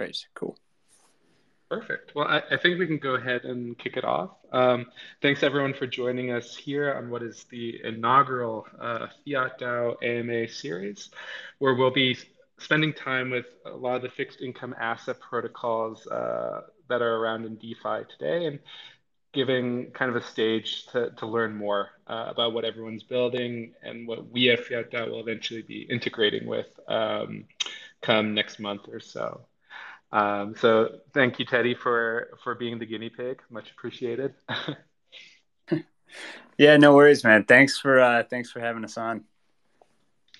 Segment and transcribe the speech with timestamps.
[0.00, 0.26] Great.
[0.32, 0.56] Cool.
[1.68, 2.14] Perfect.
[2.14, 4.30] Well, I, I, think we can go ahead and kick it off.
[4.50, 4.86] Um,
[5.20, 10.48] thanks everyone for joining us here on what is the inaugural uh, Fiat DAO AMA
[10.48, 11.10] series,
[11.58, 12.16] where we'll be
[12.56, 17.44] spending time with a lot of the fixed income asset protocols uh, that are around
[17.44, 18.58] in DeFi today and
[19.34, 24.08] giving kind of a stage to, to learn more uh, about what everyone's building and
[24.08, 27.44] what we at Fiat DAO will eventually be integrating with um,
[28.00, 29.42] come next month or so.
[30.12, 33.42] Um, so thank you, Teddy, for for being the guinea pig.
[33.50, 34.34] Much appreciated.
[36.58, 37.44] yeah, no worries, man.
[37.44, 39.24] Thanks for uh, thanks for having us on.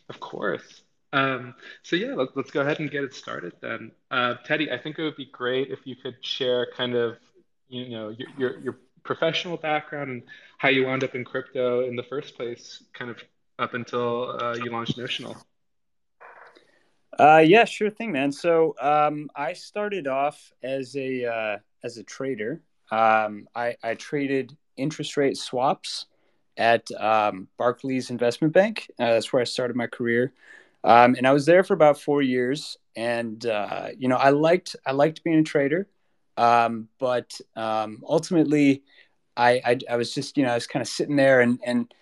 [0.08, 0.82] Of course.
[1.12, 3.92] Um, so yeah, let, us go ahead and get it started then.
[4.10, 7.18] Uh, Teddy, I think it would be great if you could share kind of
[7.68, 10.22] you know your, your your professional background and
[10.58, 13.18] how you wound up in crypto in the first place, kind of
[13.58, 15.36] up until uh, you launched Notional.
[17.18, 18.32] Uh, yeah, sure thing, man.
[18.32, 22.62] So um, I started off as a uh, as a trader.
[22.90, 26.06] Um, I, I traded interest rate swaps
[26.56, 28.90] at um, Barclays Investment Bank.
[28.98, 30.32] Uh, that's where I started my career,
[30.84, 32.76] um, and I was there for about four years.
[32.96, 35.88] And uh, you know, I liked I liked being a trader,
[36.36, 38.82] um, but um, ultimately,
[39.36, 41.92] I, I, I was just you know I was kind of sitting there and and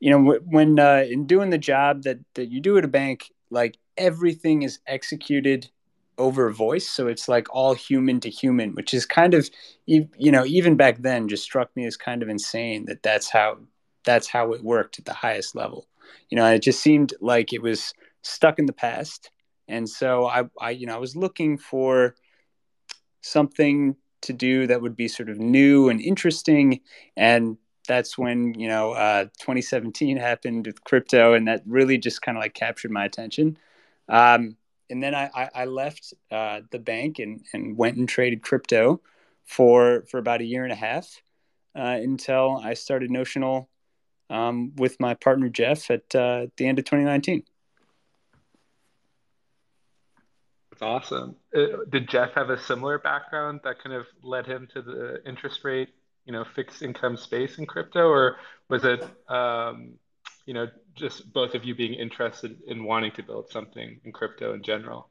[0.00, 3.30] you know when uh, in doing the job that that you do at a bank,
[3.50, 5.68] like everything is executed
[6.18, 9.50] over voice so it's like all human to human which is kind of
[9.86, 13.58] you know even back then just struck me as kind of insane that that's how
[14.04, 15.86] that's how it worked at the highest level.
[16.30, 19.30] You know it just seemed like it was stuck in the past
[19.68, 22.14] and so i i you know i was looking for
[23.20, 26.80] something to do that would be sort of new and interesting
[27.16, 32.36] and that's when you know uh, 2017 happened with crypto and that really just kind
[32.36, 33.56] of like captured my attention
[34.08, 34.56] um,
[34.88, 39.00] and then I, I, I left uh, the bank and, and went and traded crypto
[39.44, 41.22] for for about a year and a half
[41.76, 43.68] uh, until I started Notional
[44.30, 47.44] um, with my partner Jeff at uh, the end of 2019.
[50.70, 51.36] That's awesome.
[51.54, 55.64] Uh, did Jeff have a similar background that kind of led him to the interest
[55.64, 55.88] rate,
[56.26, 58.36] you know, fixed income space in crypto, or
[58.68, 59.94] was it um,
[60.46, 64.54] you know, just both of you being interested in wanting to build something in crypto
[64.54, 65.10] in general?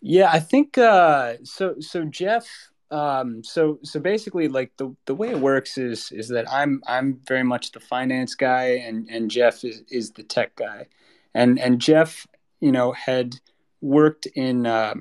[0.00, 1.76] Yeah, I think uh, so.
[1.80, 2.46] So Jeff,
[2.90, 7.20] um, so so basically, like the the way it works is is that I'm I'm
[7.26, 10.88] very much the finance guy, and and Jeff is is the tech guy,
[11.32, 12.26] and and Jeff,
[12.60, 13.36] you know, had
[13.80, 14.66] worked in.
[14.66, 14.94] Uh,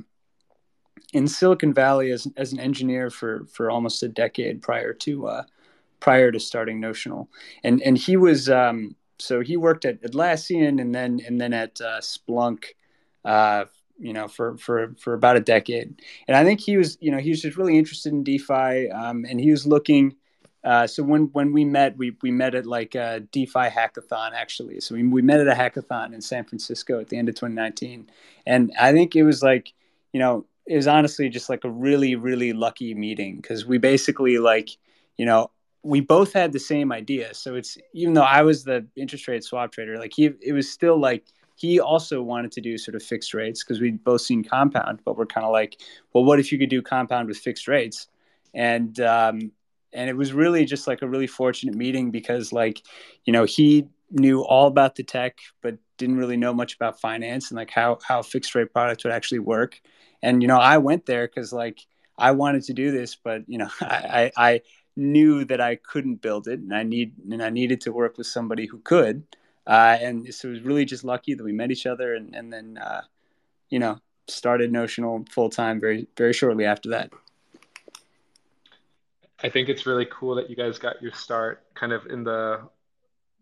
[1.11, 5.43] in Silicon Valley as, as an engineer for, for almost a decade prior to uh,
[6.03, 7.29] prior to starting Notional,
[7.63, 11.79] and and he was um, so he worked at Atlassian and then and then at
[11.79, 12.65] uh, Splunk,
[13.23, 13.65] uh,
[13.97, 16.01] you know, for for for about a decade.
[16.27, 19.25] And I think he was you know he was just really interested in DeFi, um,
[19.27, 20.17] and he was looking.
[20.65, 24.81] Uh, so when when we met, we we met at like a DeFi hackathon actually.
[24.81, 28.09] So we we met at a hackathon in San Francisco at the end of 2019,
[28.45, 29.71] and I think it was like
[30.11, 34.37] you know it was honestly just like a really really lucky meeting because we basically
[34.37, 34.69] like
[35.15, 35.49] you know
[35.83, 37.33] we both had the same idea.
[37.33, 40.71] So it's even though I was the interest rate swap trader, like he, it was
[40.71, 44.43] still like he also wanted to do sort of fixed rates because we'd both seen
[44.43, 45.79] compound, but we're kind of like,
[46.13, 48.07] well, what if you could do compound with fixed rates?
[48.53, 49.51] And um,
[49.91, 52.81] and it was really just like a really fortunate meeting because like,
[53.25, 57.51] you know, he knew all about the tech, but didn't really know much about finance
[57.51, 59.81] and like how how fixed rate products would actually work.
[60.21, 61.79] And you know, I went there because like
[62.17, 64.61] I wanted to do this, but you know, I, I
[64.95, 68.27] knew that I couldn't build it, and I need and I needed to work with
[68.27, 69.23] somebody who could.
[69.65, 72.51] Uh, and so it was really just lucky that we met each other, and and
[72.51, 73.01] then uh,
[73.69, 77.11] you know started Notional full time very very shortly after that.
[79.43, 82.61] I think it's really cool that you guys got your start kind of in the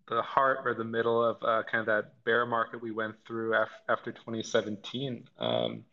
[0.08, 3.56] the heart or the middle of uh, kind of that bear market we went through
[3.56, 5.30] af- after 2017.
[5.40, 5.86] Um,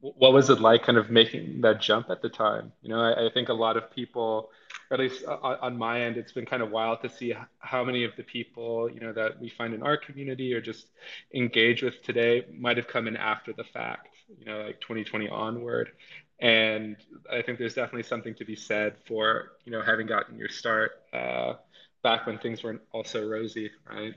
[0.00, 2.72] what was it like kind of making that jump at the time?
[2.82, 4.50] You know, I, I think a lot of people
[4.92, 8.04] at least on, on my end, it's been kind of wild to see how many
[8.04, 10.88] of the people, you know, that we find in our community or just
[11.34, 14.08] engage with today might have come in after the fact,
[14.38, 15.92] you know, like 2020 onward.
[16.40, 16.96] And
[17.32, 21.02] I think there's definitely something to be said for, you know, having gotten your start
[21.12, 21.54] uh,
[22.02, 24.14] back when things weren't also rosy, right?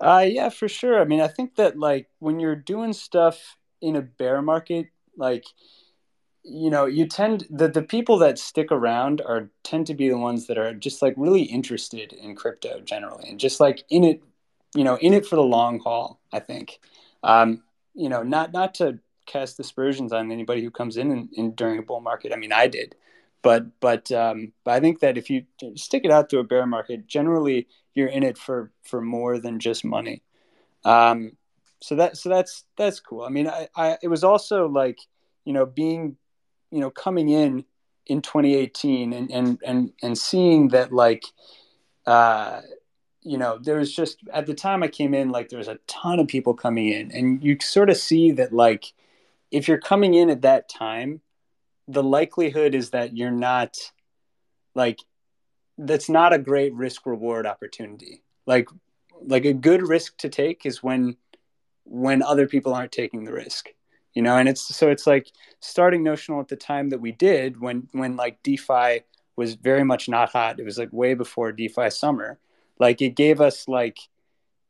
[0.00, 1.00] Uh, yeah, for sure.
[1.00, 5.44] I mean, I think that like when you're doing stuff in a bear market, like
[6.42, 10.18] you know you tend the the people that stick around are tend to be the
[10.18, 14.22] ones that are just like really interested in crypto generally and just like in it
[14.74, 16.80] you know in it for the long haul i think
[17.22, 17.62] um,
[17.94, 21.78] you know, not not to cast aspersions on anybody who comes in, in, in during
[21.78, 22.32] a bull market.
[22.32, 22.94] I mean, I did,
[23.42, 25.44] but but um, but I think that if you
[25.74, 29.58] stick it out to a bear market, generally you're in it for for more than
[29.58, 30.22] just money.
[30.84, 31.32] Um,
[31.80, 33.22] so that so that's that's cool.
[33.22, 34.98] I mean, I, I it was also like
[35.44, 36.16] you know being
[36.70, 37.64] you know coming in
[38.06, 41.24] in 2018 and and and and seeing that like
[42.06, 42.60] uh
[43.22, 45.78] you know there was just at the time I came in like there was a
[45.86, 47.10] ton of people coming in.
[47.12, 48.92] And you sort of see that like
[49.50, 51.20] if you're coming in at that time
[51.86, 53.76] the likelihood is that you're not
[54.74, 55.00] like
[55.76, 58.22] that's not a great risk reward opportunity.
[58.46, 58.68] Like
[59.22, 61.16] like a good risk to take is when
[61.84, 63.70] when other people aren't taking the risk
[64.14, 65.30] you know and it's so it's like
[65.60, 69.04] starting notional at the time that we did when when like defi
[69.40, 70.60] was very much not hot.
[70.60, 72.38] It was like way before defi summer.
[72.78, 73.98] Like it gave us like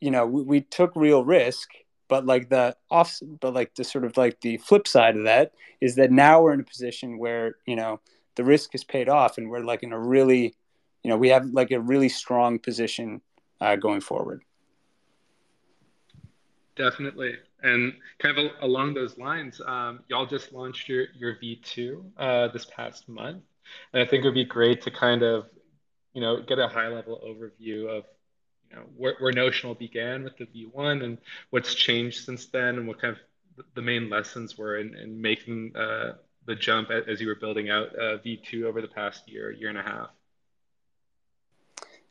[0.00, 1.70] you know we, we took real risk
[2.08, 5.52] but like the off but like the sort of like the flip side of that
[5.80, 8.00] is that now we're in a position where you know
[8.36, 10.54] the risk is paid off and we're like in a really
[11.02, 13.20] you know we have like a really strong position
[13.60, 14.42] uh, going forward.
[16.76, 22.48] Definitely and kind of along those lines um, y'all just launched your, your v2 uh,
[22.48, 23.42] this past month
[23.92, 25.46] and i think it would be great to kind of
[26.14, 28.04] you know get a high level overview of
[28.70, 31.18] you know, where, where Notional began with the V1 and
[31.50, 35.74] what's changed since then and what kind of the main lessons were in, in making
[35.76, 36.12] uh,
[36.46, 39.78] the jump as you were building out uh, V2 over the past year, year and
[39.78, 40.10] a half?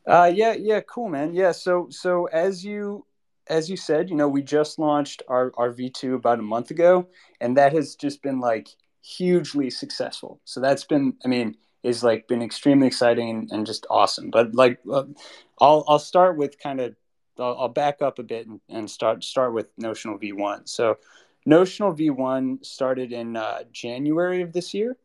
[0.05, 1.33] Uh, yeah, yeah, cool, man.
[1.33, 3.05] Yeah, so so as you
[3.49, 7.07] as you said, you know, we just launched our our V2 about a month ago,
[7.41, 8.69] and that has just been like
[9.01, 10.39] hugely successful.
[10.45, 14.29] So that's been, I mean, is like been extremely exciting and, and just awesome.
[14.29, 15.05] But like, uh,
[15.59, 16.95] I'll I'll start with kind of
[17.39, 20.67] I'll, I'll, back up a bit and, and, start start with Notional V1.
[20.67, 20.97] So
[21.45, 24.97] Notional V1 started in uh, January of this year,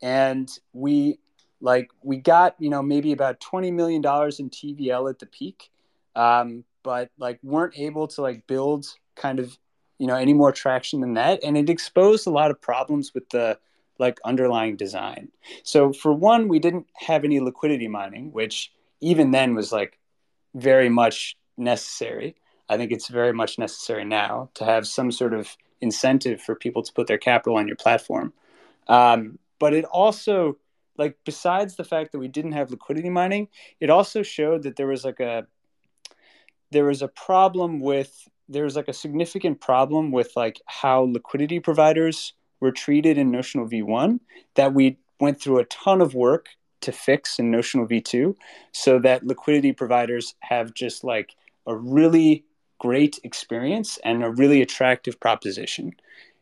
[0.00, 1.18] and we
[1.60, 5.70] like we got you know maybe about twenty million dollars in TVL at the peak,
[6.16, 8.86] um, but like weren't able to like build
[9.16, 9.56] kind of
[9.98, 13.28] you know any more traction than that, and it exposed a lot of problems with
[13.30, 13.58] the
[13.98, 15.28] like underlying design.
[15.62, 19.98] So for one, we didn't have any liquidity mining, which even then was like
[20.54, 22.34] very much necessary.
[22.68, 26.82] I think it's very much necessary now to have some sort of incentive for people
[26.82, 28.32] to put their capital on your platform.
[28.88, 30.58] Um, but it also,
[30.96, 33.48] like, besides the fact that we didn't have liquidity mining,
[33.80, 35.46] it also showed that there was like a
[36.72, 41.60] there was a problem with there was like a significant problem with like how liquidity
[41.60, 44.20] providers were treated in Notional V1
[44.54, 46.48] that we went through a ton of work
[46.82, 48.34] to fix in Notional V2
[48.72, 51.34] so that liquidity providers have just like
[51.66, 52.44] a really
[52.78, 55.92] great experience and a really attractive proposition.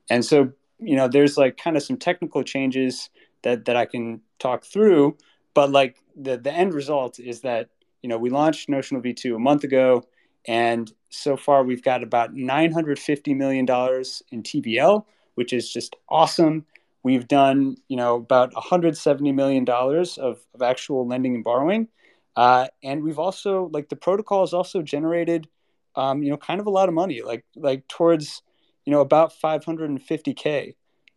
[0.08, 3.10] And so, you know, there's like kind of some technical changes
[3.42, 5.16] that, that I can talk through,
[5.54, 7.68] but like the, the end result is that,
[8.02, 10.04] you know, we launched Notional V2 a month ago
[10.46, 15.04] and so far we've got about $950 million in TVL,
[15.34, 16.64] which is just awesome.
[17.02, 21.88] We've done, you know, about 170 million dollars of, of actual lending and borrowing,
[22.36, 25.48] uh, and we've also like the protocol has also generated,
[25.96, 28.42] um, you know, kind of a lot of money, like like towards,
[28.84, 30.74] you know, about 550k,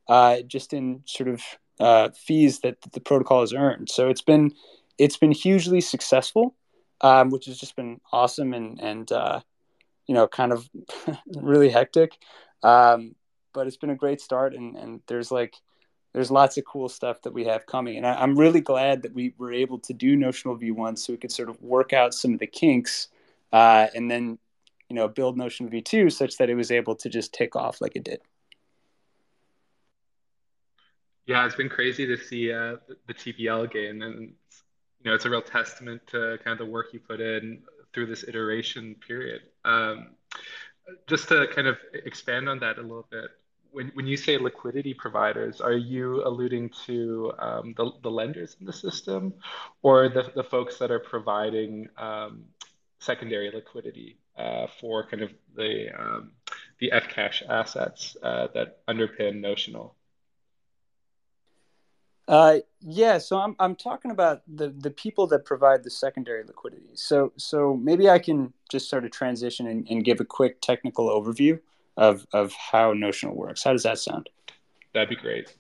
[0.08, 1.42] uh, just in sort of
[1.80, 3.90] uh, fees that, that the protocol has earned.
[3.90, 4.54] So it's been
[4.98, 6.56] it's been hugely successful,
[7.04, 9.42] um, which has just been awesome and and uh,
[10.08, 10.68] you know kind of
[11.36, 12.18] really hectic.
[12.64, 13.16] Um,
[13.54, 15.56] but it's been a great start and, and there's like
[16.14, 19.14] there's lots of cool stuff that we have coming and I, am really glad that
[19.14, 22.34] we were able to do notional v1 so we could sort of work out some
[22.34, 23.10] of the kinks
[23.52, 24.38] uh, and then
[24.90, 27.96] you know build notional v2 such that it was able to just take off like
[27.96, 28.22] it did
[31.26, 32.76] yeah it's been crazy to see uh,
[33.08, 34.34] the tvl gain and
[35.04, 37.62] you know it's a real testament to kind of the work you put in
[37.94, 40.10] through this iteration period um,
[41.08, 43.30] just to kind of expand on that a little bit
[43.74, 48.66] when, when you say liquidity providers, are you alluding to um, the, the lenders in
[48.66, 49.34] the system
[49.82, 52.46] or the, the folks that are providing um,
[53.00, 56.32] secondary liquidity uh, for kind of the, um,
[56.80, 59.96] the Fcash assets uh, that underpin Notional?
[62.28, 66.92] Uh, yeah, so I'm I'm talking about the the people that provide the secondary liquidity.
[66.94, 71.10] So so maybe I can just sort of transition and, and give a quick technical
[71.10, 71.60] overview
[71.98, 73.64] of of how Notional works.
[73.64, 74.30] How does that sound?
[74.94, 75.56] That'd be great.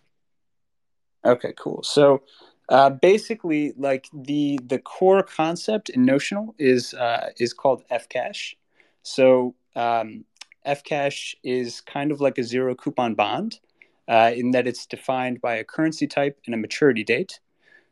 [1.25, 1.83] Okay, cool.
[1.83, 2.23] So
[2.69, 8.55] uh, basically, like the the core concept in Notional is uh, is called Fcash.
[9.01, 10.23] So um,
[10.65, 13.59] Fcash is kind of like a zero coupon bond
[14.07, 17.39] uh, in that it's defined by a currency type and a maturity date.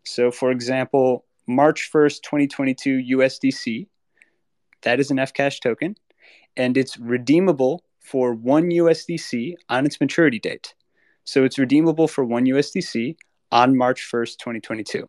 [0.04, 3.88] So, for example, March 1st, 2022 USDC,
[4.82, 5.96] that is an Fcash token,
[6.58, 10.74] and it's redeemable for one USDC on its maturity date.
[11.24, 13.16] So, it's redeemable for one USDC
[13.52, 15.08] on March 1st, 2022.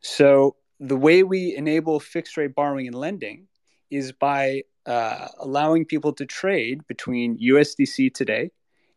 [0.00, 3.48] So, the way we enable fixed rate borrowing and lending
[3.90, 8.50] is by uh, allowing people to trade between USDC today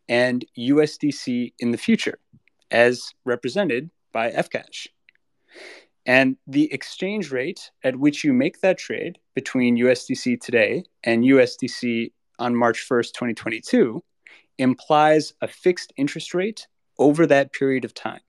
[0.10, 2.18] and USDC in the future,
[2.72, 4.88] as represented by Fcash.
[6.06, 12.12] And the exchange rate at which you make that trade between USDC today and USDC
[12.40, 14.04] on March 1st, 2022,
[14.58, 18.22] implies a fixed interest rate over that period of time.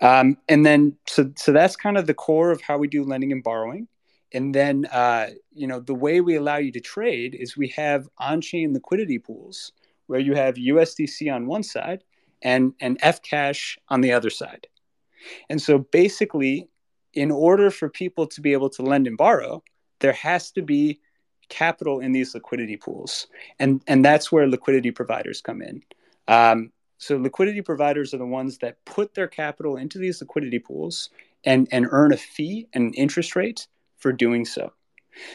[0.00, 3.32] Um, and then, so, so that's kind of the core of how we do lending
[3.32, 3.88] and borrowing.
[4.32, 8.08] And then, uh, you know, the way we allow you to trade is we have
[8.18, 9.72] on-chain liquidity pools
[10.10, 12.02] where you have USDC on one side
[12.42, 14.66] and and Fcash on the other side.
[15.48, 16.68] And so, basically,
[17.14, 19.62] in order for people to be able to lend and borrow,
[20.00, 20.98] there has to be
[21.48, 23.28] capital in these liquidity pools,
[23.60, 25.82] and and that's where liquidity providers come in.
[26.26, 31.10] Um, so, liquidity providers are the ones that put their capital into these liquidity pools
[31.44, 34.72] and and earn a fee and interest rate for doing so.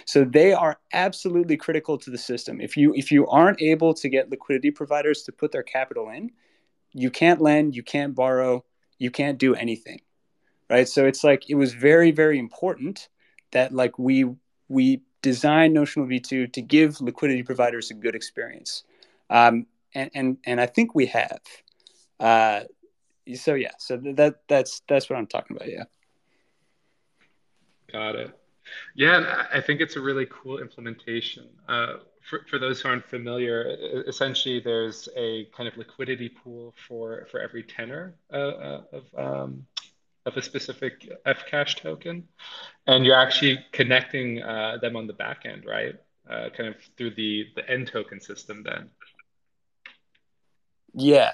[0.05, 2.61] So they are absolutely critical to the system.
[2.61, 6.31] If you if you aren't able to get liquidity providers to put their capital in,
[6.93, 8.63] you can't lend, you can't borrow,
[8.97, 10.01] you can't do anything.
[10.69, 10.87] Right?
[10.87, 13.09] So it's like it was very very important
[13.51, 14.25] that like we
[14.67, 18.83] we designed Notional V2 to give liquidity providers a good experience.
[19.29, 21.41] Um, and, and and I think we have.
[22.19, 22.61] Uh,
[23.33, 25.69] so yeah, so that that's that's what I'm talking about.
[25.69, 25.85] Yeah.
[27.91, 28.39] Got it.
[28.95, 31.49] Yeah, I think it's a really cool implementation.
[31.67, 33.75] Uh, for, for those who aren't familiar,
[34.07, 39.65] essentially there's a kind of liquidity pool for, for every tenor uh, uh, of, um,
[40.25, 42.23] of a specific Fcash token.
[42.87, 45.95] And you're actually connecting uh, them on the back end, right?
[46.29, 48.89] Uh, kind of through the, the nToken system then.
[50.95, 51.31] Yeah,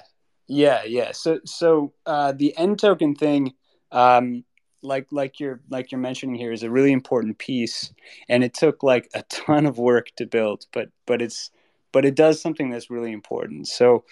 [0.48, 1.12] yeah, yeah.
[1.12, 3.54] So, so uh, the nToken thing,
[3.90, 4.44] um,
[4.82, 7.92] like like you're like you're mentioning here is a really important piece
[8.28, 11.50] and it took like a ton of work to build but but it's
[11.92, 13.68] but it does something that's really important.
[13.68, 14.04] So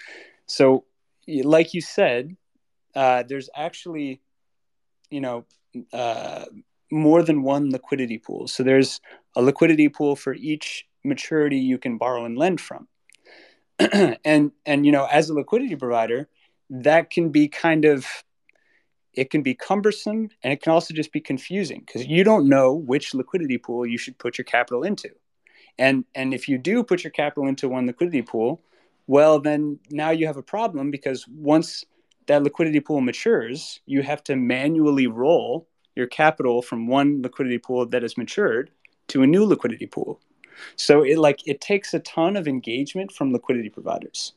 [0.47, 0.85] so
[1.27, 2.37] like you said
[2.95, 4.21] uh, there's actually
[5.11, 5.45] you know
[5.93, 6.45] uh,
[6.93, 8.47] more than one liquidity pool.
[8.47, 9.01] So there's
[9.37, 12.87] a liquidity pool for each maturity you can borrow and lend from.
[14.25, 16.29] And and you know as a liquidity provider
[16.69, 18.07] that can be kind of
[19.15, 22.73] it can be cumbersome and it can also just be confusing because you don't know
[22.73, 25.11] which liquidity pool you should put your capital into.
[25.79, 28.63] And and if you do put your capital into one liquidity pool,
[29.07, 31.85] well then now you have a problem because once
[32.27, 37.87] that liquidity pool matures, you have to manually roll your capital from one liquidity pool
[37.87, 38.71] that has matured
[39.09, 40.21] to a new liquidity pool.
[40.77, 44.35] So it like it takes a ton of engagement from liquidity providers.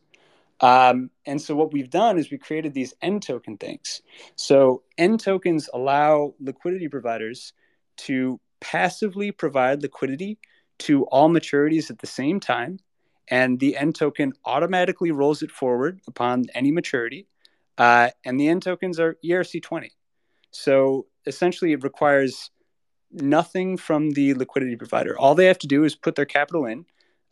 [0.64, 4.02] Um, and so what we've done is we created these nToken things.
[4.38, 7.52] So nTokens allow liquidity providers
[7.98, 10.40] to passively provide liquidity
[10.80, 12.80] to all maturities at the same time.
[13.28, 17.28] And the nToken automatically rolls it forward upon any maturity.
[17.78, 19.90] Uh, and the nTokens are ERC20.
[20.52, 22.52] So essentially, it requires
[23.12, 25.20] nothing from the liquidity provider.
[25.20, 26.86] All they have to do is put their capital in.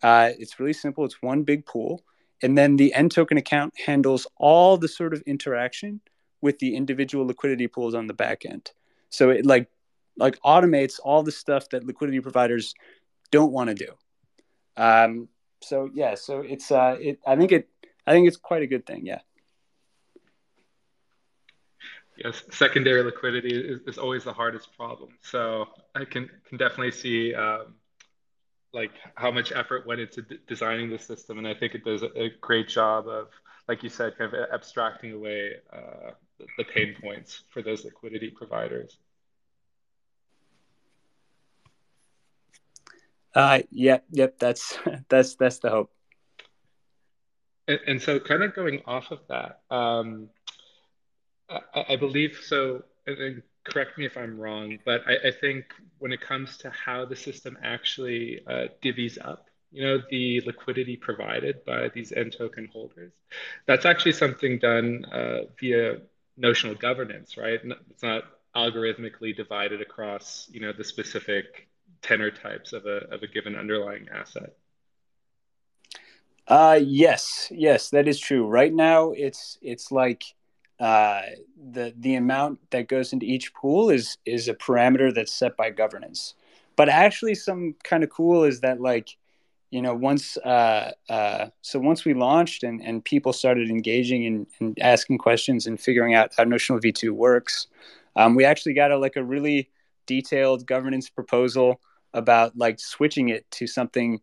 [0.04, 2.02] Uh, it's really simple, it's one big pool.
[2.42, 6.02] And then the nToken account handles all the sort of interaction
[6.42, 8.72] with the individual liquidity pools on the back end.
[9.10, 9.70] So it like
[10.18, 12.74] like automates all the stuff that liquidity providers
[13.32, 13.94] don't want to do.
[14.78, 15.30] Um,
[15.62, 17.20] so yeah, so it's uh, it.
[17.26, 17.70] I think it.
[18.06, 19.06] I think it's quite a good thing.
[19.06, 19.20] Yeah.
[22.18, 25.18] Yes, secondary liquidity is, is always the hardest problem.
[25.22, 27.76] So I can can definitely see um,
[28.74, 32.04] like how much effort went into d- designing the system, and I think it does
[32.04, 33.28] a, great job of,
[33.68, 36.12] like you said, kind of abstracting away uh,
[36.58, 38.98] the, pain points for those liquidity providers.
[43.36, 44.38] Uh, yep, yep.
[44.40, 44.78] That's
[45.10, 45.92] that's that's the hope.
[47.68, 50.30] And, and so, kind of going off of that, um,
[51.50, 52.84] I, I, believe so.
[53.08, 55.66] And, correct me if I'm wrong, but I, I, think
[56.00, 60.98] when it comes to how the system actually uh, divvies up, you know, the liquidity
[60.98, 63.14] provided by these nToken holders,
[63.68, 65.98] that's actually something done uh, via
[66.38, 67.60] notional governance, right?
[67.90, 68.24] It's not
[68.56, 71.70] algorithmically divided across, you know, the specific
[72.02, 74.54] tenor types of a, of a given underlying asset.
[76.48, 78.46] Uh, yes, yes, that is true.
[78.46, 80.24] Right now, it's it's like
[80.82, 81.22] uh,
[81.72, 85.70] the the amount that goes into each pool is is a parameter that's set by
[85.70, 86.34] governance.
[86.76, 89.16] But actually, some kind of cool is that like
[89.70, 94.48] you know once uh, uh, so once we launched and, and people started engaging and,
[94.60, 97.68] and asking questions and figuring out how notional v2 works
[98.18, 99.70] um, we actually got a like a really
[100.08, 101.80] detailed governance proposal
[102.14, 104.20] about like switching it to something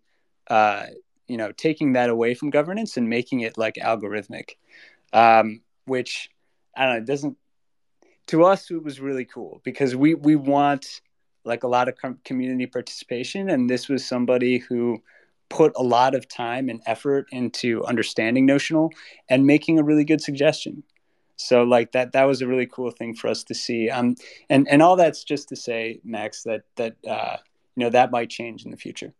[0.48, 0.86] uh,
[1.28, 4.56] you know taking that away from governance and making it like algorithmic
[5.14, 6.28] um, which
[6.78, 7.36] i don't know it doesn't
[8.26, 11.00] to us it was really cool because we we want
[11.44, 15.02] like a lot of com- community participation and this was somebody who
[15.48, 18.92] put a lot of time and effort into understanding notional
[19.28, 20.82] and making a really good suggestion.
[21.36, 23.88] So like that that was a really cool thing for us to see.
[23.88, 24.16] Um
[24.50, 27.36] and and all that's just to say max that that uh
[27.76, 29.14] you know that might change in the future.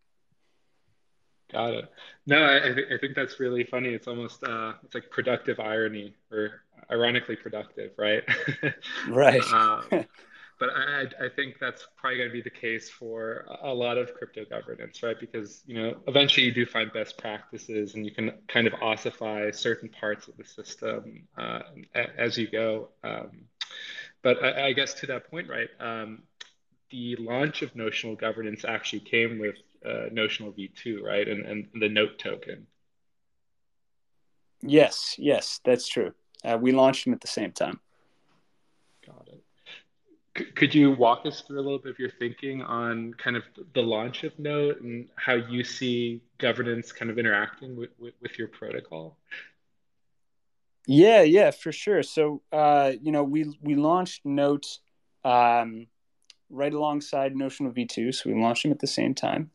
[1.53, 1.88] Got it.
[2.27, 3.91] No i, th- I think that's really funny.
[3.91, 8.25] It's almost uh it's like productive irony or ironically productive right
[9.09, 10.07] right um,
[10.59, 14.12] but I, I think that's probably going to be the case for a lot of
[14.14, 15.18] crypto governance, right?
[15.18, 19.50] Because you know, eventually you do find best practices, and you can kind of ossify
[19.52, 21.61] certain parts of the system uh,
[21.95, 22.88] as you go.
[23.04, 23.45] Um,
[24.23, 25.68] but I, I, guess to that point, right?
[25.78, 26.23] Um,
[26.90, 31.88] the launch of notional governance actually came with uh, notional v2, right, and and the
[31.88, 32.66] note token.
[34.61, 36.14] Yes, yes, that's true.
[36.45, 37.80] Uh, we launched them at the same time.
[39.07, 39.42] Got it
[40.54, 43.42] could you walk us through a little bit of your thinking on kind of
[43.75, 48.38] the launch of Note and how you see governance kind of interacting with, with, with
[48.38, 49.16] your protocol?
[50.87, 52.02] Yeah, yeah, for sure.
[52.02, 54.66] So, uh, you know, we we launched Note
[55.25, 55.87] um,
[56.49, 59.50] right alongside Notional V2, so we launched them at the same time.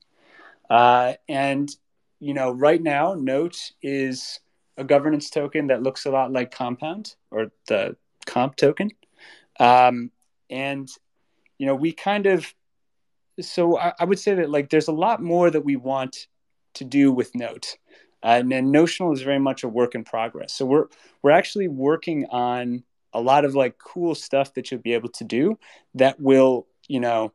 [0.69, 1.75] Uh, and
[2.19, 4.39] you know, right now, Note is
[4.77, 8.91] a governance token that looks a lot like Compound or the Comp token.
[9.59, 10.11] Um,
[10.49, 10.89] and
[11.57, 12.53] you know we kind of
[13.41, 16.27] so I, I, would say that like there's a lot more that we want
[16.75, 17.77] to do with note.
[18.21, 20.53] Uh, and notional is very much a work in progress.
[20.53, 20.87] So we're
[21.21, 22.83] we're actually working on
[23.13, 25.57] a lot of like cool stuff that you'll be able to do
[25.95, 27.31] that will you know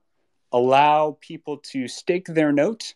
[0.52, 2.94] allow people to stake their note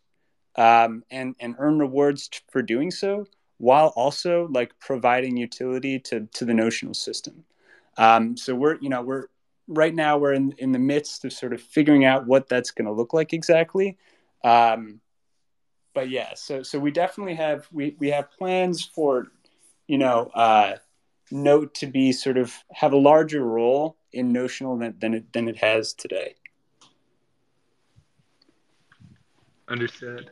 [0.57, 3.27] um, and and earn rewards for doing so
[3.63, 7.45] while also like providing utility to to the notional system
[7.97, 9.27] um, so we're you know we're
[9.69, 12.87] right now we're in, in the midst of sort of figuring out what that's going
[12.87, 13.97] to look like exactly.
[14.45, 15.01] Um,
[15.95, 19.29] but yeah, so so we definitely have we we have plans for,
[19.87, 20.77] you know, uh,
[21.31, 25.49] Note to be sort of have a larger role in Notional than than it, than
[25.49, 26.35] it has today.
[29.69, 30.31] Understood.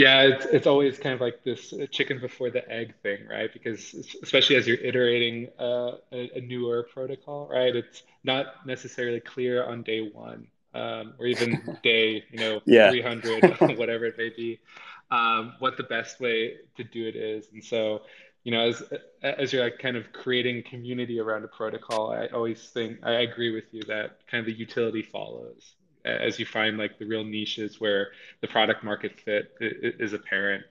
[0.00, 3.52] Yeah, it's it's always kind of like this chicken before the egg thing, right?
[3.52, 7.76] Because especially as you're iterating uh, a, a, newer protocol, right?
[7.76, 12.88] It's not necessarily clear on day one um, or even day, you know, yeah.
[12.88, 14.58] 300, whatever it may be,
[15.10, 17.48] um, what the best way to do it is.
[17.52, 18.00] And so,
[18.42, 18.82] you know, as
[19.22, 23.52] as you're like kind of creating community around a protocol, I always think I agree
[23.54, 27.80] with you that kind of the utility follows as you find like the real niches
[27.80, 28.08] where
[28.40, 30.64] the product market fit is apparent?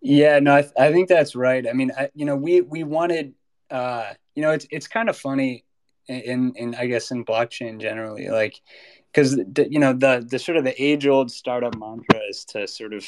[0.00, 1.66] Yeah no i, th- I think that's right.
[1.68, 3.34] I mean I, you know we we wanted
[3.70, 5.64] uh you know it's it's kind of funny
[6.08, 8.60] in in i guess in blockchain generally like
[9.12, 9.36] because
[9.68, 13.04] you know the the sort of the age old startup mantra is to sort of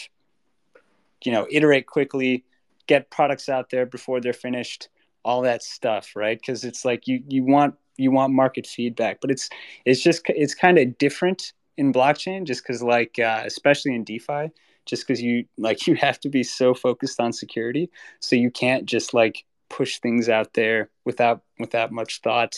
[1.24, 2.44] you know iterate quickly
[2.86, 4.88] get products out there before they're finished
[5.24, 6.38] all that stuff right?
[6.38, 9.48] Because it's like you you want you want market feedback but it's
[9.84, 14.50] it's just it's kind of different in blockchain just because like uh, especially in defi
[14.86, 17.90] just because you like you have to be so focused on security.
[18.20, 22.56] So you can't just like push things out there without without much thought.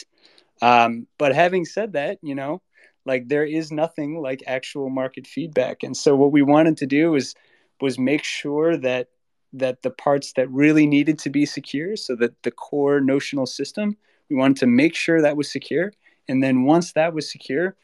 [0.63, 2.63] Um, but having said that you know
[3.07, 5.83] like there is nothing like actual market feedback.
[5.83, 7.35] And so what we wanted to do was
[7.81, 9.09] was make sure that
[9.53, 13.97] that the parts that really needed to be secure so that the core notional system
[14.31, 15.93] we wanted to make sure that was secure.
[16.29, 17.77] And then once that was secure,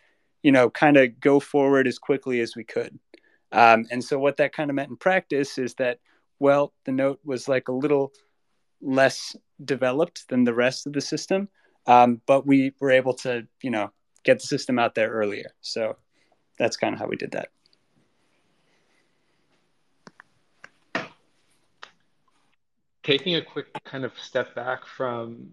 [0.43, 2.99] you know, kind of go forward as quickly as we could.
[3.53, 5.99] Um, and so what that kind of meant in practice is that,
[6.39, 8.13] well, the note was like a little
[8.81, 11.49] less developed than the rest of the system,
[11.87, 13.91] um, but we were able to, you know,
[14.25, 15.51] get the system out there earlier.
[15.61, 15.97] So
[16.59, 17.49] that's kind of how we did that.
[23.03, 25.51] Taking a quick kind of step back from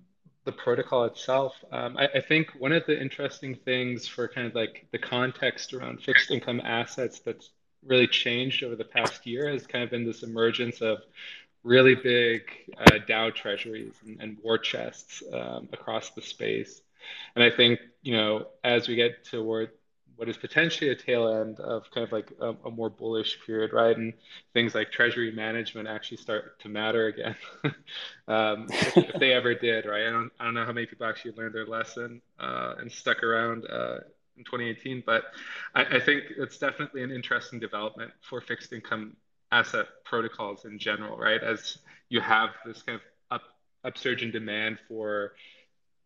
[0.47, 4.55] the protocol itself, um, I, I, think one of the interesting things for kind of
[4.55, 7.49] like the context around fixed income assets that's
[7.85, 10.99] really changed over the past year has kind of been this emergence of
[11.65, 12.43] really big
[12.79, 16.81] uh, DAO treasuries and, and war chests um, across the space.
[17.35, 19.71] And I think, you know, as we get toward
[20.17, 23.71] what is potentially a tail end of kind of like a, a, more bullish period,
[23.71, 23.95] right?
[23.95, 24.13] And
[24.53, 27.35] things like treasury management actually start to matter again,
[28.27, 30.07] um, if, if, they ever did, right?
[30.07, 33.23] I don't, I don't know how many people actually learned their lesson uh, and stuck
[33.23, 33.99] around uh,
[34.37, 35.23] in 2018, but
[35.75, 39.15] I, I, think it's definitely an interesting development for fixed income
[39.51, 41.43] asset protocols in general, right?
[41.43, 41.77] As
[42.09, 43.43] you have this kind of up,
[43.83, 45.33] upsurge in demand for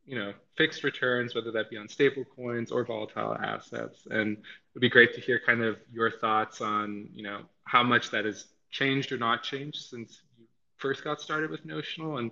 [0.05, 4.07] you know, fixed returns, whether that be on stable coins or volatile assets.
[4.09, 7.83] And it would be great to hear kind of your thoughts on, you know, how
[7.83, 10.45] much that has changed or not changed since you
[10.77, 12.17] first got started with Notional.
[12.17, 12.31] And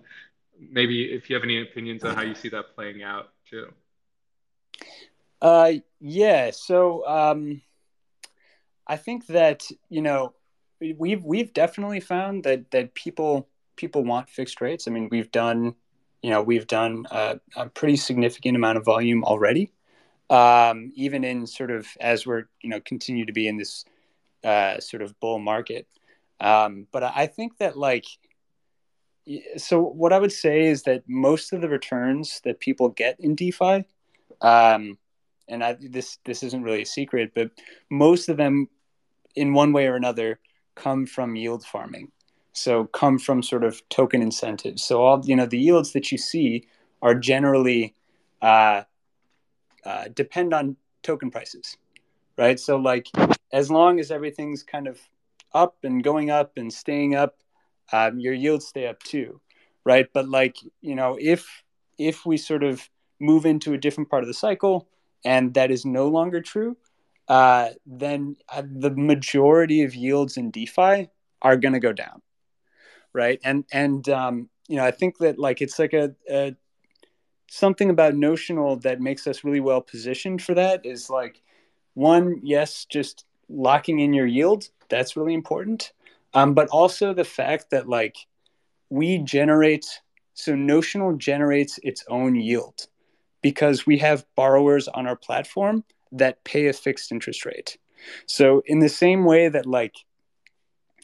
[0.59, 3.71] maybe if you have any opinions on how you see that playing out too.
[5.41, 6.51] Uh, yeah.
[6.51, 7.61] So um,
[8.87, 10.33] I think that, you know,
[10.81, 14.87] we've, we've definitely found that, that people, people want fixed rates.
[14.87, 15.75] I mean, we've done
[16.21, 19.71] you know we've done a, a pretty significant amount of volume already.
[20.29, 23.85] Um, even in sort of as we're you know continue to be in this
[24.43, 25.87] uh, sort of bull market.
[26.39, 28.05] Um, but i think that like
[29.57, 33.35] so what i would say is that most of the returns that people get in
[33.35, 33.85] defi
[34.41, 34.97] um,
[35.47, 37.51] and I, this this isn't really a secret but
[37.89, 38.69] most of them
[39.35, 40.39] in one way or another
[40.75, 42.11] come from yield farming
[42.59, 44.83] so come from sort of token incentives.
[44.83, 46.67] So all you know the yields that you see
[47.01, 47.95] are generally
[48.41, 48.83] uh,
[49.85, 51.77] uh, depend on token prices,
[52.37, 52.59] right?
[52.59, 53.07] So like
[53.53, 54.99] as long as everything's kind of
[55.53, 57.37] up and going up and staying up,
[57.93, 59.39] um, your yields stay up too,
[59.85, 60.07] right?
[60.13, 61.63] But like you know if
[61.97, 62.89] if we sort of
[63.21, 64.87] move into a different part of the cycle
[65.25, 66.77] and that is no longer true,
[67.29, 71.09] uh, then uh, the majority of yields in DeFi
[71.41, 72.21] are going to go down
[73.19, 73.39] right?
[73.43, 76.55] And and um, you know i think that like it's like a, a
[77.49, 81.41] something about notional that makes us really well positioned for that is like
[81.95, 85.93] one yes just locking in your yield that's really important.
[86.33, 88.17] Um, but also the fact that like
[88.89, 90.01] we generate
[90.33, 92.87] so notional generates its own yield
[93.41, 97.77] because we have borrowers on our platform that pay a fixed interest rate.
[98.25, 99.95] So in the same way that like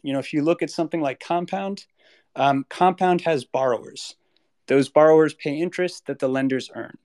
[0.04, 1.86] you know if you look at something like compound
[2.36, 4.16] um, Compound has borrowers.
[4.68, 6.98] Those borrowers pay interest that the lenders earn,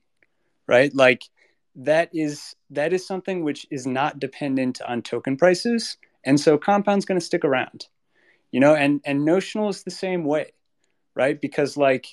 [0.66, 0.94] right?
[0.94, 1.24] Like
[1.76, 7.04] that is that is something which is not dependent on token prices, and so Compound's
[7.04, 7.86] going to stick around,
[8.50, 8.74] you know.
[8.74, 10.52] And and Notional is the same way,
[11.14, 11.40] right?
[11.40, 12.06] Because like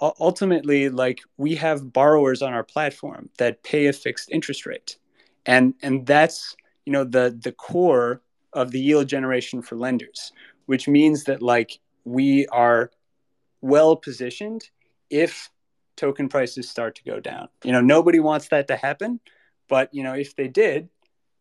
[0.00, 4.98] ultimately, like we have borrowers on our platform that pay a fixed interest rate,
[5.46, 6.54] and and that's
[6.84, 8.20] you know the the core
[8.52, 10.32] of the yield generation for lenders,
[10.66, 12.90] which means that like we are
[13.60, 14.70] well positioned
[15.10, 15.50] if
[15.96, 17.48] token prices start to go down.
[17.64, 19.20] You know, nobody wants that to happen,
[19.68, 20.88] but you know, if they did,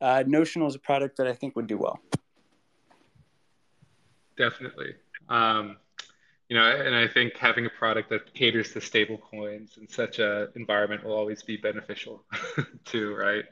[0.02, 2.00] uh, Notional is a product that I think would do well.
[4.38, 4.96] Definitely.
[5.30, 5.78] Um,
[6.50, 10.20] you know, and I think having a product that caters to stable coins in such
[10.20, 12.24] an environment will always be beneficial
[12.86, 13.46] too, right?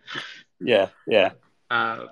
[0.59, 1.31] Yeah, yeah.
[1.69, 2.09] Um,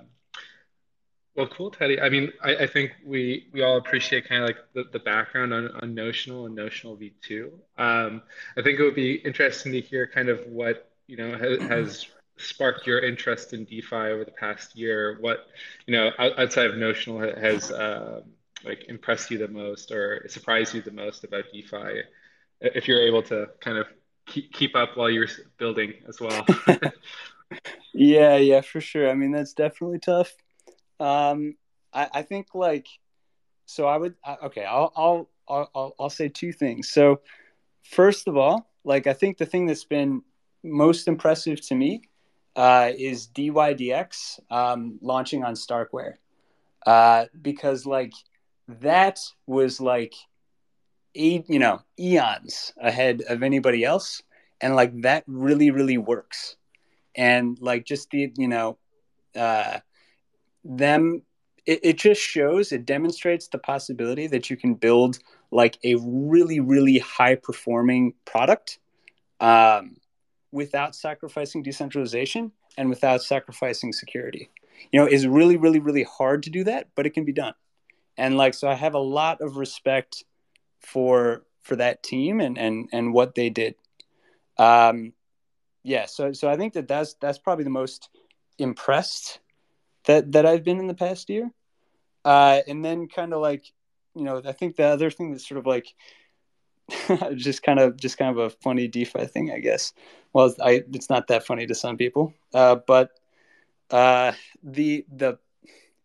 [1.35, 1.99] well, cool, Teddy.
[1.99, 5.53] I mean, I, I think we we all appreciate kind of like the, the background
[5.53, 7.51] on, on Notional and Notional V2.
[7.77, 8.21] Um,
[8.57, 12.05] I think it would be interesting to hear kind of what, you know, has, has
[12.37, 15.17] sparked your interest in DeFi over the past year.
[15.21, 15.47] What,
[15.85, 18.23] you know, outside of Notional has um,
[18.65, 22.01] like impressed you the most or surprised you the most about DeFi?
[22.59, 23.87] If you're able to kind of
[24.25, 26.45] keep, keep up while you're building as well.
[27.93, 29.09] yeah, yeah, for sure.
[29.09, 30.33] I mean, that's definitely tough.
[31.01, 31.55] Um,
[31.91, 32.87] I, I think like,
[33.65, 34.65] so I would okay.
[34.65, 36.91] I'll, I'll I'll I'll say two things.
[36.91, 37.21] So,
[37.83, 40.21] first of all, like I think the thing that's been
[40.63, 42.03] most impressive to me
[42.55, 46.15] uh, is DYDX um, launching on Starkware,
[46.85, 48.13] uh, because like
[48.67, 50.13] that was like
[51.15, 54.21] eight, you know, eons ahead of anybody else,
[54.61, 56.57] and like that really really works,
[57.15, 58.77] and like just the you know.
[59.33, 59.79] Uh,
[60.63, 61.23] them
[61.65, 65.19] it, it just shows it demonstrates the possibility that you can build
[65.51, 68.79] like a really really high performing product
[69.39, 69.97] um,
[70.51, 74.49] without sacrificing decentralization and without sacrificing security.
[74.91, 77.53] You know it's really really really hard to do that but it can be done.
[78.17, 80.23] And like so i have a lot of respect
[80.79, 83.75] for for that team and and and what they did.
[84.57, 85.13] Um
[85.83, 88.09] yeah so so i think that that's that's probably the most
[88.59, 89.39] impressed
[90.05, 91.51] that that I've been in the past year.
[92.23, 93.65] Uh, and then kind of like,
[94.15, 95.87] you know, I think the other thing that's sort of like
[97.35, 99.93] just kind of just kind of a funny DeFi thing, I guess.
[100.33, 103.11] Well, I it's not that funny to some people, uh, but
[103.89, 104.33] uh,
[104.63, 105.39] the the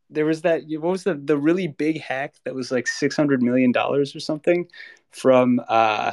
[0.08, 3.42] there was that what was the the really big hack that was like six hundred
[3.42, 4.68] million dollars or something
[5.10, 6.12] from uh,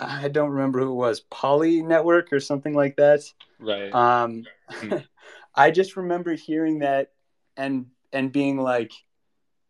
[0.00, 3.20] I don't remember who it was Poly Network or something like that.
[3.58, 3.92] Right.
[3.92, 4.96] Um, hmm.
[5.54, 7.10] I just remember hearing that
[7.56, 8.92] and and being like,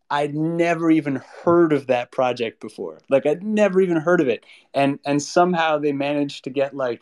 [0.09, 2.99] I'd never even heard of that project before.
[3.09, 7.01] Like I'd never even heard of it, and and somehow they managed to get like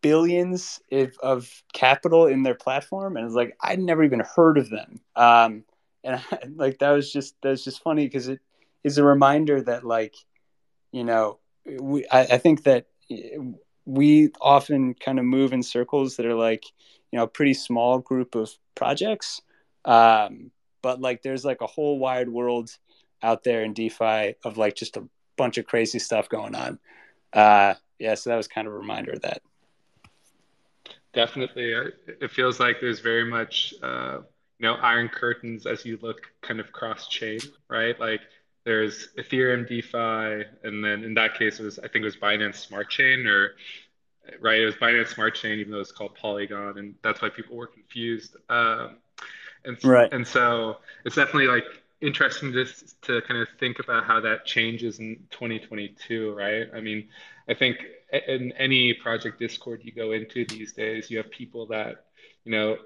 [0.00, 4.70] billions of, of capital in their platform, and it's like I'd never even heard of
[4.70, 5.00] them.
[5.16, 5.64] Um,
[6.04, 8.40] and I, like that was just that's just funny because it
[8.84, 10.14] is a reminder that like
[10.92, 12.86] you know we I, I think that
[13.86, 16.64] we often kind of move in circles that are like
[17.14, 19.40] you know a pretty small group of projects.
[19.84, 20.50] Um,
[20.82, 22.76] but like there's like a whole wide world
[23.22, 25.04] out there in defi of like just a
[25.36, 26.80] bunch of crazy stuff going on.
[27.32, 29.42] Uh, yeah so that was kind of a reminder of that.
[31.12, 31.72] Definitely.
[32.20, 34.18] It feels like there's very much uh,
[34.58, 37.98] you know iron curtains as you look kind of cross chain right?
[38.00, 38.22] Like
[38.64, 42.54] there's ethereum defi and then in that case it was i think it was binance
[42.54, 43.52] smart chain or
[44.40, 44.60] right?
[44.60, 47.66] It was Binance Smart Chain, even though it's called Polygon, and that's why people were
[47.66, 48.36] confused.
[48.48, 48.96] Um,
[49.64, 50.12] and right.
[50.12, 51.64] and so it's definitely like
[52.00, 56.68] interesting just to kind of think about how that changes in 2022, right?
[56.74, 57.08] I mean,
[57.48, 57.78] I think
[58.28, 62.06] in any project Discord you go into these days, you have people that
[62.44, 62.76] you know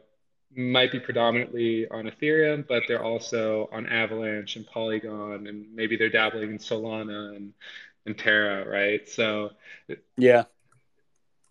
[0.57, 6.09] might be predominantly on Ethereum, but they're also on Avalanche and Polygon, and maybe they're
[6.09, 7.53] dabbling in Solana and
[8.07, 9.07] and Terra, right?
[9.09, 9.51] So
[10.16, 10.44] yeah,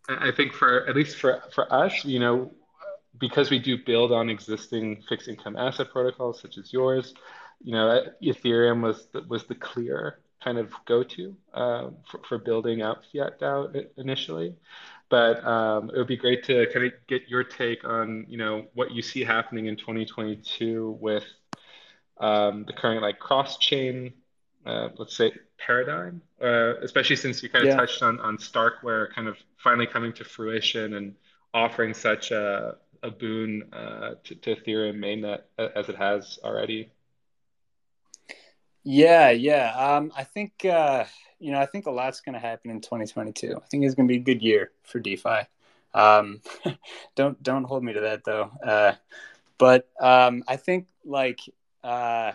[0.08, 2.52] I think for at least for for us, you know,
[3.20, 7.14] because we do build on existing fixed income asset protocols such as yours,
[7.64, 12.38] you know, Ethereum was the, was the clear kind of go to uh, for, for
[12.38, 14.56] building out fiat DAO initially.
[15.10, 18.66] But um, it would be great to kind of get your take on, you know,
[18.74, 21.24] what you see happening in 2022 with
[22.20, 24.14] um, the current like cross chain,
[24.68, 27.78] uh, let's say paradigm, uh, especially since you kind of yeah.
[27.78, 31.16] touched on on Starkware kind of finally coming to fruition and
[31.54, 36.92] offering such a, a boon uh, to, to Ethereum mainnet as it has already.
[38.84, 39.72] Yeah, yeah.
[39.72, 41.06] Um, I think uh,
[41.40, 43.56] you know I think a lot's going to happen in 2022.
[43.56, 45.48] I think it's going to be a good year for DeFi.
[45.94, 46.42] Um,
[47.16, 48.52] don't don't hold me to that though.
[48.64, 48.94] Uh,
[49.58, 51.40] but um, I think like
[51.84, 52.34] uh,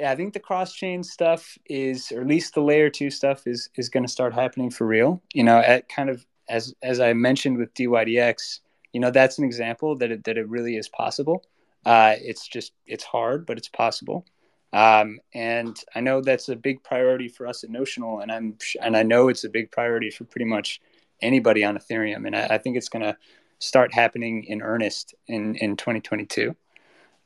[0.00, 3.46] yeah, I think the cross chain stuff is, or at least the layer two stuff
[3.46, 5.22] is is going to start happening for real.
[5.34, 8.60] You know, at kind of as as I mentioned with DYDX,
[8.94, 11.44] you know, that's an example that it, that it really is possible.
[11.84, 14.24] Uh, it's just it's hard, but it's possible.
[14.72, 18.96] Um, and I know that's a big priority for us at Notional, and I'm and
[18.96, 20.80] I know it's a big priority for pretty much
[21.20, 23.18] anybody on Ethereum, and I, I think it's going to
[23.58, 26.56] start happening in earnest in in 2022.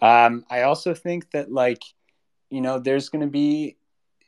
[0.01, 1.81] Um, I also think that like
[2.55, 3.77] you know there's going to be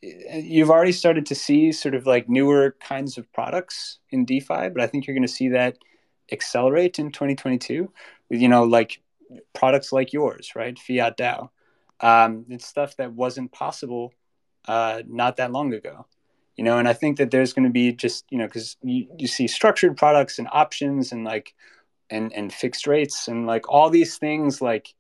[0.03, 4.81] you've already started to see sort of like newer kinds of products in DeFi, but
[4.81, 5.79] I think you're going to see that
[6.31, 7.91] accelerate in 2022
[8.29, 9.01] with you know like
[9.55, 10.79] products like yours, right?
[10.79, 11.51] Fiat DAO.
[12.01, 14.13] Um, it's stuff that wasn't possible
[14.67, 16.07] uh, not that long ago,
[16.57, 16.79] you know.
[16.79, 19.47] And I think that there's going to be just you know because you, you see
[19.47, 21.55] structured products and options and like
[22.11, 24.95] and and fixed rates and like all these things like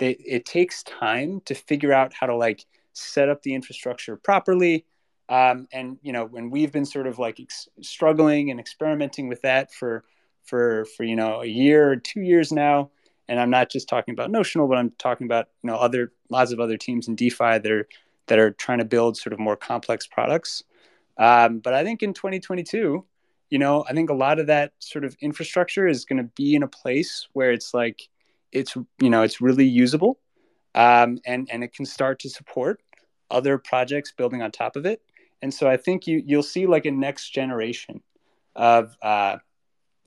[0.00, 4.86] they, it takes time to figure out how to like set up the infrastructure properly.
[5.28, 9.42] Um, and you know, when we've been sort of like ex- struggling and experimenting with
[9.42, 10.04] that for
[10.42, 12.90] for for you know a year or two years now,
[13.28, 16.50] and I'm not just talking about Notional, but I'm talking about you know other lots
[16.50, 17.86] of other teams in DeFi that are
[18.26, 20.64] that are trying to build sort of more complex products.
[21.18, 23.04] Um, but I think in 2022,
[23.50, 26.54] you know, I think a lot of that sort of infrastructure is going to be
[26.54, 28.08] in a place where it's like
[28.52, 30.18] it's you know it's really usable
[30.74, 32.82] um, and and it can start to support
[33.30, 35.02] other projects building on top of it.
[35.42, 38.02] And so i think you you'll see like a next generation
[38.54, 39.38] of uh,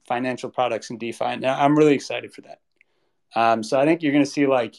[0.08, 1.38] financial products in defi.
[1.38, 2.60] Now i'm really excited for that.
[3.36, 4.76] Um, so i think you're going to see like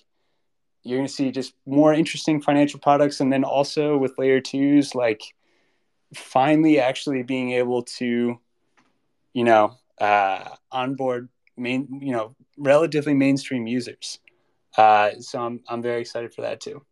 [0.84, 4.94] you're going to see just more interesting financial products and then also with layer twos
[4.94, 5.22] like
[6.14, 8.38] finally actually being able to
[9.32, 14.18] you know uh, onboard main you know relatively mainstream users.
[14.76, 16.84] Uh, so I'm I'm very excited for that too.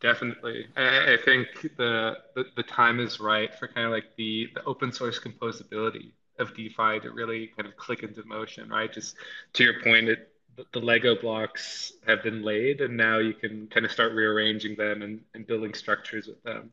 [0.00, 4.48] Definitely, I, I think the, the, the time is right for kind of like the
[4.54, 8.90] the open source composability of DeFi to really kind of click into motion, right?
[8.90, 9.16] Just
[9.54, 10.30] to your point, it
[10.72, 15.02] the Lego blocks have been laid, and now you can kind of start rearranging them
[15.02, 16.70] and, and building structures with them.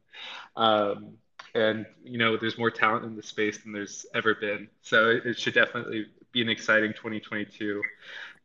[0.55, 1.13] Um,
[1.53, 4.67] and you know, there's more talent in the space than there's ever been.
[4.81, 7.81] So it, it should definitely be an exciting 2022.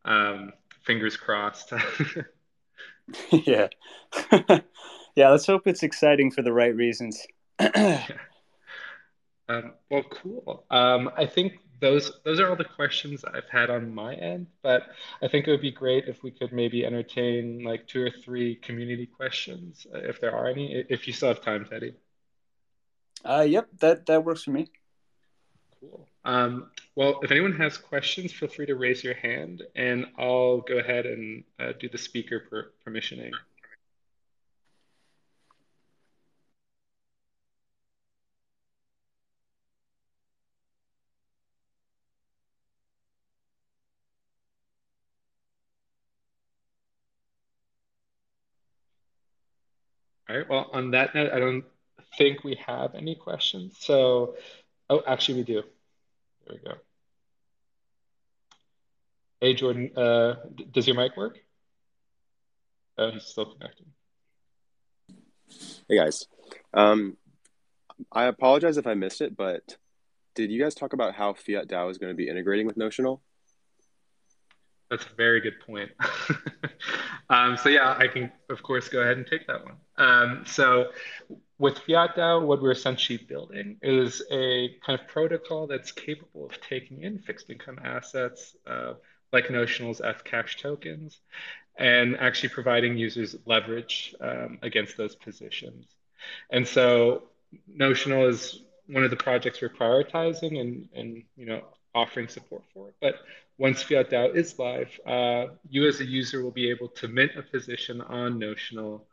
[0.05, 1.73] Um, fingers crossed.
[3.31, 3.68] yeah,
[5.14, 5.31] yeah.
[5.31, 7.27] Let's hope it's exciting for the right reasons.
[7.59, 7.99] um,
[9.90, 10.64] well, cool.
[10.71, 14.85] Um, I think those those are all the questions I've had on my end, but
[15.21, 18.57] I think it would be great if we could maybe entertain like two or three
[18.57, 21.95] community questions, uh, if there are any, if you still have time, Teddy.
[23.25, 24.71] Uh, yep, that that works for me.
[25.83, 26.09] Cool.
[26.25, 30.79] Um, well, if anyone has questions, feel free to raise your hand, and I'll go
[30.79, 33.33] ahead and uh, do the speaker per permissioning.
[50.29, 50.49] All right.
[50.49, 51.64] Well, on that note, I don't
[52.18, 53.77] think we have any questions.
[53.79, 54.37] So,
[54.92, 55.62] oh, actually, we do.
[56.46, 56.74] There we go.
[59.40, 60.35] Hey, Jordan, uh,
[60.70, 61.38] does your mic work?
[62.98, 63.87] Oh, he's still connecting.
[65.88, 66.26] Hey, guys.
[66.74, 67.16] Um,
[68.12, 69.76] I apologize if I missed it, but
[70.35, 73.22] did you guys talk about how Fiat DAO is going to be integrating with Notional?
[74.90, 75.90] That's a very good point.
[77.31, 79.76] um, so yeah, I can of course go ahead and take that one.
[79.96, 80.90] Um, so
[81.62, 86.61] with Fiat DAO, what we're essentially building is a kind of protocol that's capable of
[86.61, 88.94] taking in fixed income assets uh,
[89.33, 91.20] like Notional's F-Cash tokens
[91.79, 95.87] and actually providing users leverage um, against those positions.
[96.51, 97.22] And so
[97.68, 101.62] Notional is one of the projects we're prioritizing and, and you know
[101.94, 102.92] offering support for.
[103.01, 103.20] But
[103.57, 107.33] once Fiat DAO is live, uh, you as a user will be able to mint
[107.37, 109.07] a position on Notional,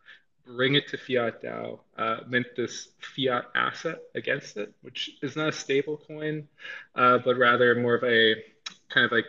[0.55, 5.49] bring it to Fiat DAO, uh, mint this fiat asset against it, which is not
[5.49, 6.47] a stable coin,
[6.95, 8.35] uh, but rather more of a
[8.89, 9.25] kind of like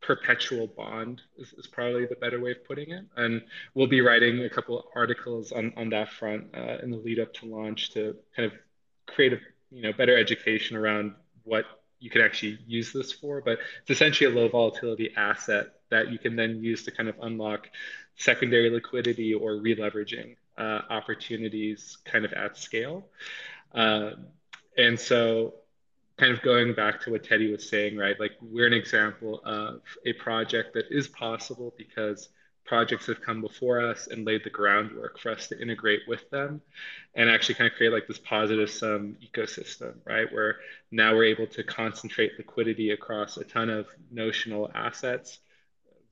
[0.00, 3.04] perpetual bond is, is, probably the better way of putting it.
[3.16, 3.42] And
[3.74, 7.34] we'll be writing a couple articles on, on that front uh, in the lead up
[7.34, 8.58] to launch to kind of
[9.06, 9.40] create a
[9.70, 11.14] you know better education around
[11.44, 11.64] what
[11.98, 16.18] you can actually use this for, but it's essentially a low volatility asset that you
[16.18, 17.68] can then use to kind of unlock
[18.20, 23.08] secondary liquidity or releveraging uh, opportunities kind of at scale.
[23.74, 24.10] Uh,
[24.76, 25.54] and so
[26.18, 28.20] kind of going back to what Teddy was saying, right?
[28.20, 32.28] Like we're an example of a project that is possible because
[32.66, 36.60] projects have come before us and laid the groundwork for us to integrate with them
[37.14, 40.30] and actually kind of create like this positive sum ecosystem, right?
[40.30, 40.56] Where
[40.90, 45.38] now we're able to concentrate liquidity across a ton of notional assets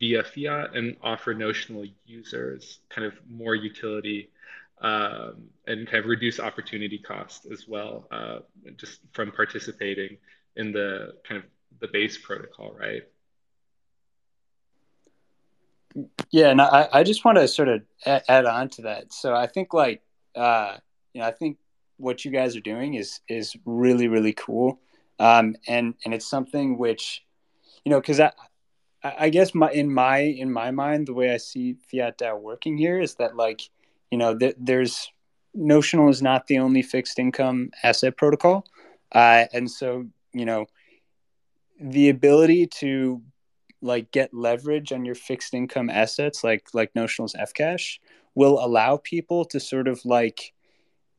[0.01, 4.31] via fiat and offer notional users kind of more utility
[4.81, 8.39] um, and kind of reduce opportunity cost as well, uh,
[8.77, 10.17] just from participating
[10.57, 11.49] in the kind of
[11.81, 13.03] the base protocol, right?
[16.31, 19.13] Yeah, and I, I just want to sort of add, add on to that.
[19.13, 20.03] So I think like
[20.35, 20.77] uh,
[21.13, 21.59] you know, I think
[21.97, 24.79] what you guys are doing is is really really cool,
[25.19, 27.25] um, and and it's something which,
[27.85, 28.31] you know, because I
[29.19, 32.77] I guess my in my in my mind the way I see fiat DAO working
[32.77, 33.63] here is that like
[34.11, 35.11] you know th- there's
[35.55, 38.65] notional is not the only fixed income asset protocol,
[39.13, 40.67] uh, and so you know
[41.81, 43.23] the ability to
[43.81, 48.01] like get leverage on your fixed income assets like like notional's fcash
[48.35, 50.53] will allow people to sort of like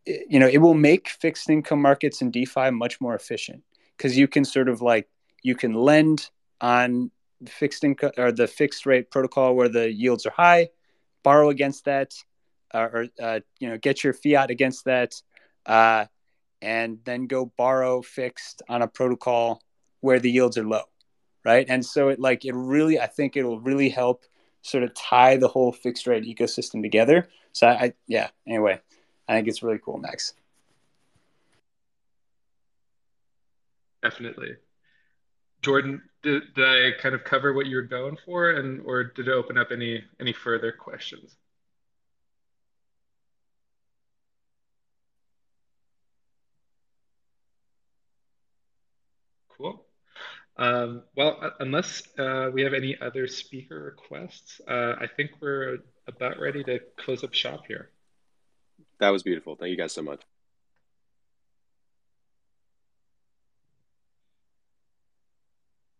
[0.05, 3.63] you know it will make fixed income markets and defi much more efficient.
[3.97, 5.07] Because you can sort of like
[5.43, 6.29] you can lend
[6.61, 7.11] on
[7.47, 10.69] fixed income or the fixed rate protocol where the yields are high
[11.23, 12.13] borrow against that
[12.73, 15.13] uh, or uh, you know get your fiat against that
[15.65, 16.05] uh,
[16.61, 19.61] and then go borrow fixed on a protocol
[20.01, 20.83] where the yields are low
[21.43, 21.65] right?
[21.69, 24.25] And so it like it really, I think it'll really help
[24.61, 27.29] sort of tie the whole fixed rate ecosystem together.
[27.53, 28.29] So I, I yeah.
[28.47, 28.79] Anyway,
[29.27, 30.33] I think it's really cool, Max.
[34.01, 34.55] Definitely.
[35.61, 39.27] Jordan, did, did I kind of cover what you were going for, and or did
[39.27, 41.35] it open up any any further questions?
[49.57, 49.85] Cool.
[50.57, 55.79] Um, well, uh, unless uh, we have any other speaker requests, uh, I think we're
[56.07, 57.89] about ready to close up shop here.
[58.99, 59.55] That was beautiful.
[59.55, 60.21] Thank you guys so much.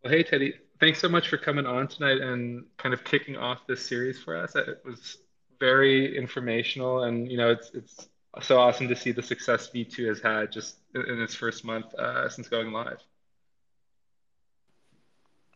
[0.03, 3.67] Well, hey, Teddy, thanks so much for coming on tonight and kind of kicking off
[3.67, 4.55] this series for us.
[4.55, 5.17] It was
[5.59, 8.09] very informational, and you know, it's it's
[8.41, 12.29] so awesome to see the success V2 has had just in its first month uh,
[12.29, 12.99] since going live.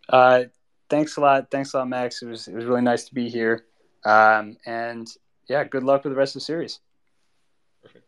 [0.10, 0.44] Uh,
[0.90, 1.50] thanks a lot.
[1.50, 2.22] Thanks a lot, Max.
[2.22, 3.66] It was it was really nice to be here.
[4.04, 5.08] Um, and
[5.48, 6.80] yeah, good luck with the rest of the series.
[7.82, 8.06] Perfect.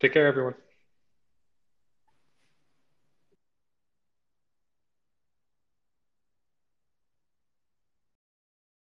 [0.00, 0.54] Take care, everyone.